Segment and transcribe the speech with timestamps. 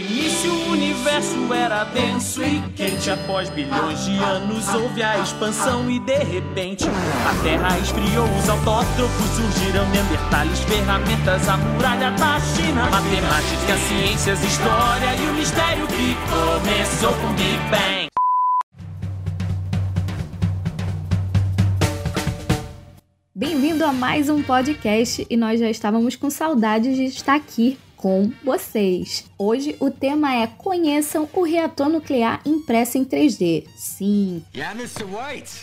[0.00, 3.10] início o universo era denso e quente.
[3.10, 8.24] Após bilhões de anos houve a expansão e de repente a Terra esfriou.
[8.38, 12.88] Os autótropos surgiram, neandertales, ferramentas, a muralha da China.
[12.90, 18.10] Matemática, ciências, história e o mistério que começou com Big Bang.
[23.34, 28.32] Bem-vindo a mais um podcast e nós já estávamos com saudades de estar aqui com
[28.42, 29.26] vocês.
[29.36, 33.64] Hoje o tema é Conheçam o reator nuclear impresso em 3D.
[33.76, 34.42] Sim.
[34.54, 34.74] Yeah,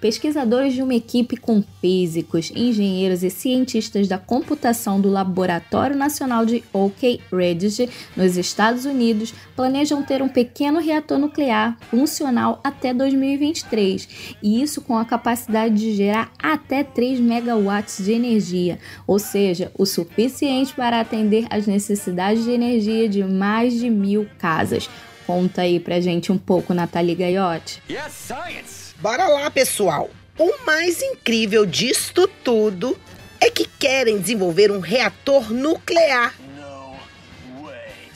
[0.00, 6.62] Pesquisadores de uma equipe com físicos, engenheiros e cientistas da computação do Laboratório Nacional de
[6.72, 14.62] Oak Ridge, nos Estados Unidos, planejam ter um pequeno reator nuclear funcional até 2023, e
[14.62, 20.72] isso com a capacidade de gerar até 3 megawatts de energia, ou seja, o suficiente
[20.74, 24.88] para atender às necessidades de energia de mais mais de mil casas.
[25.26, 27.82] Conta aí pra gente um pouco, Nathalie Gaiotti.
[27.90, 28.30] Yes,
[29.00, 30.08] Bora lá, pessoal!
[30.38, 32.96] O mais incrível disto tudo
[33.40, 36.34] é que querem desenvolver um reator nuclear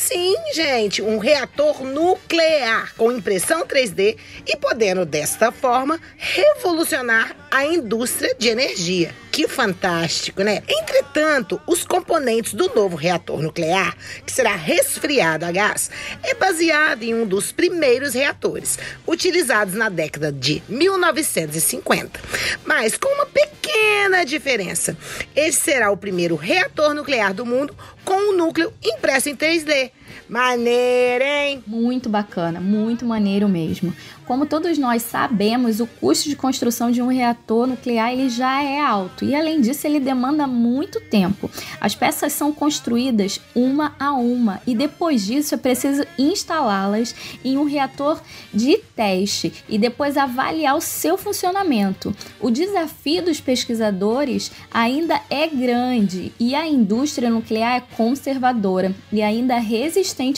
[0.00, 8.34] Sim, gente, um reator nuclear com impressão 3D e podendo desta forma revolucionar a indústria
[8.38, 9.14] de energia.
[9.40, 10.62] Que fantástico, né?
[10.68, 15.90] Entretanto, os componentes do novo reator nuclear, que será resfriado a gás,
[16.22, 22.20] é baseado em um dos primeiros reatores, utilizados na década de 1950.
[22.66, 24.94] Mas com uma pequena diferença.
[25.34, 29.90] Esse será o primeiro reator nuclear do mundo com um núcleo impresso em 3D.
[30.28, 31.64] Maneiro, hein?
[31.66, 33.94] Muito bacana, muito maneiro mesmo.
[34.30, 38.80] Como todos nós sabemos, o custo de construção de um reator nuclear ele já é
[38.80, 41.50] alto e além disso ele demanda muito tempo.
[41.80, 47.12] As peças são construídas uma a uma e depois disso é preciso instalá-las
[47.44, 48.20] em um reator
[48.54, 52.14] de teste e depois avaliar o seu funcionamento.
[52.40, 59.58] O desafio dos pesquisadores ainda é grande e a indústria nuclear é conservadora e ainda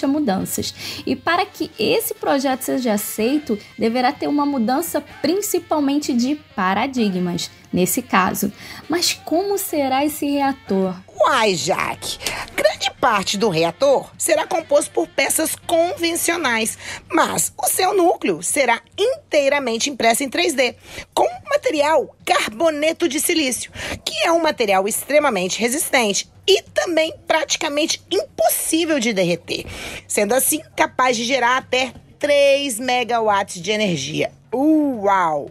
[0.04, 0.74] a mudanças.
[1.06, 8.02] E para que esse projeto seja aceito, deverá ter uma mudança principalmente de paradigmas, nesse
[8.02, 8.52] caso.
[8.88, 10.94] Mas como será esse reator?
[11.24, 12.18] Uai, Jaque,
[12.56, 16.76] grande parte do reator será composto por peças convencionais,
[17.08, 20.74] mas o seu núcleo será inteiramente impresso em 3D,
[21.14, 23.70] com material carboneto de silício,
[24.04, 29.64] que é um material extremamente resistente e também praticamente impossível de derreter,
[30.08, 34.32] sendo assim capaz de gerar até 3 megawatts de energia.
[34.54, 35.50] Uau!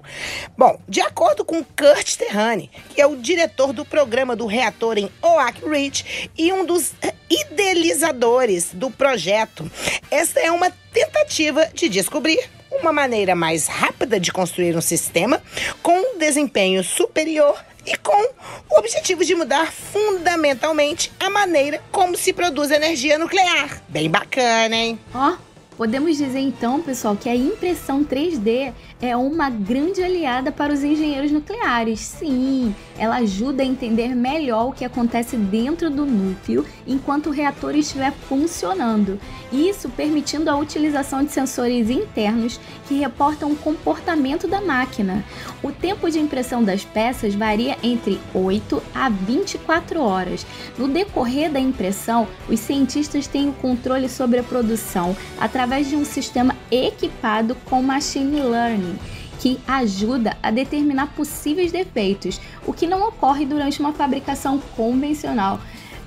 [0.56, 5.10] Bom, de acordo com Kurt Terrani, que é o diretor do programa do reator em
[5.22, 6.94] Oak Ridge e um dos
[7.30, 9.70] idealizadores do projeto,
[10.12, 12.40] esta é uma tentativa de descobrir
[12.72, 15.42] uma maneira mais rápida de construir um sistema
[15.82, 18.30] com um desempenho superior e com
[18.70, 23.82] o objetivo de mudar fundamentalmente a maneira como se produz energia nuclear.
[23.90, 25.00] Bem bacana, hein?
[25.14, 25.51] Ó, oh
[25.82, 28.72] Podemos dizer então, pessoal, que a impressão 3D
[29.02, 32.02] é uma grande aliada para os engenheiros nucleares.
[32.02, 37.76] Sim, ela ajuda a entender melhor o que acontece dentro do núcleo enquanto o reator
[37.76, 39.20] estiver funcionando.
[39.52, 45.26] Isso permitindo a utilização de sensores internos que reportam o comportamento da máquina.
[45.64, 50.46] O tempo de impressão das peças varia entre 8 a 24 horas.
[50.78, 55.96] No decorrer da impressão, os cientistas têm o controle sobre a produção através através de
[55.96, 59.00] um sistema equipado com machine learning
[59.40, 65.62] que ajuda a determinar possíveis defeitos, o que não ocorre durante uma fabricação convencional.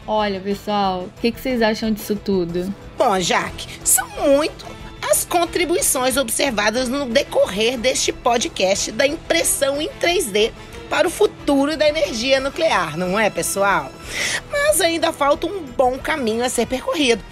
[0.07, 2.73] Olha, pessoal, o que, que vocês acham disso tudo?
[2.99, 4.67] Bom, Jaque, são muito
[5.11, 10.53] as contribuições observadas no decorrer deste podcast da impressão em 3D
[10.91, 13.91] para o futuro da energia nuclear, não é, pessoal?
[14.53, 17.25] Mas ainda falta um bom caminho a ser percorrido.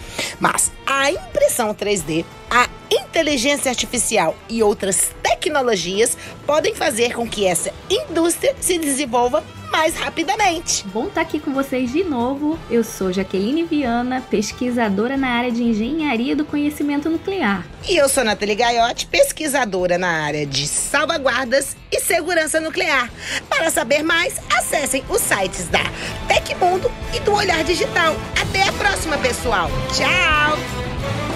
[0.43, 2.69] Mas a impressão 3D, a
[3.13, 6.17] inteligência artificial e outras tecnologias
[6.47, 10.87] podem fazer com que essa indústria se desenvolva mais rapidamente.
[10.89, 12.59] Bom estar tá aqui com vocês de novo.
[12.71, 17.67] Eu sou Jaqueline Viana, pesquisadora na área de engenharia do conhecimento nuclear.
[17.87, 23.11] E eu sou Nathalie Gaiotti, pesquisadora na área de salvaguardas e segurança nuclear.
[23.49, 25.85] Para saber mais, acessem os sites da
[26.29, 28.15] Tecmundo e do Olhar Digital.
[28.41, 29.71] Até a próxima, pessoal.
[29.95, 31.32] Tchau!